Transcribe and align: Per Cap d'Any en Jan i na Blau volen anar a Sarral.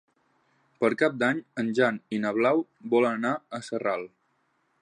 Per 0.83 0.89
Cap 1.01 1.19
d'Any 1.23 1.43
en 1.63 1.69
Jan 1.81 2.01
i 2.17 2.21
na 2.25 2.33
Blau 2.39 2.65
volen 2.95 3.19
anar 3.21 3.35
a 3.59 3.65
Sarral. 3.69 4.09